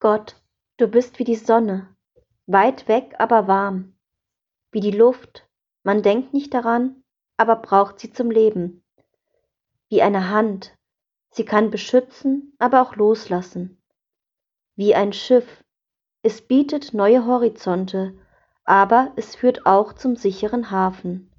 [0.00, 0.36] Gott,
[0.78, 1.94] du bist wie die Sonne,
[2.46, 3.94] weit weg, aber warm,
[4.72, 5.46] wie die Luft,
[5.82, 7.04] man denkt nicht daran,
[7.36, 8.82] aber braucht sie zum Leben,
[9.90, 10.74] wie eine Hand,
[11.30, 13.82] sie kann beschützen, aber auch loslassen,
[14.74, 15.62] wie ein Schiff,
[16.22, 18.18] es bietet neue Horizonte,
[18.64, 21.30] aber es führt auch zum sicheren Hafen.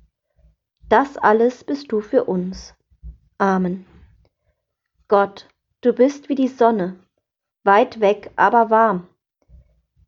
[0.88, 2.76] Das alles bist du für uns.
[3.40, 3.88] Amen.
[5.08, 5.48] Gott,
[5.82, 7.00] du bist wie die Sonne,
[7.64, 9.08] weit weg, aber warm,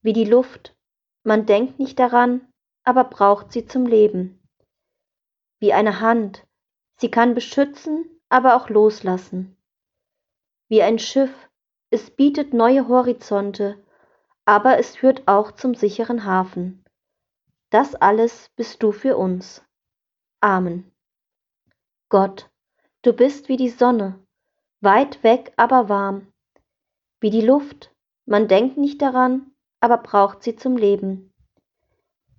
[0.02, 0.76] wie die Luft,
[1.24, 2.42] man denkt nicht daran,
[2.84, 4.46] aber braucht sie zum Leben.
[5.60, 6.46] Wie eine Hand,
[6.98, 9.56] sie kann beschützen, aber auch loslassen.
[10.68, 11.50] Wie ein Schiff,
[11.90, 13.82] es bietet neue Horizonte,
[14.44, 16.84] aber es führt auch zum sicheren Hafen.
[17.70, 19.64] Das alles bist du für uns.
[20.42, 20.92] Amen.
[22.10, 22.50] Gott,
[23.04, 24.20] du bist wie die Sonne,
[24.82, 26.33] weit weg, aber warm,
[27.24, 31.34] wie die Luft, man denkt nicht daran, aber braucht sie zum Leben.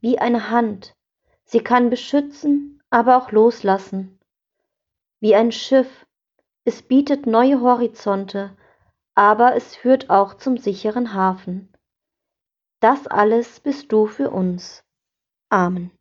[0.02, 0.94] Wie eine Hand,
[1.44, 4.20] sie kann beschützen, aber auch loslassen.
[5.20, 6.06] Wie ein Schiff,
[6.64, 8.54] es bietet neue Horizonte,
[9.14, 11.72] aber es führt auch zum sicheren Hafen.
[12.80, 14.84] Das alles bist du für uns.
[15.48, 15.92] Amen.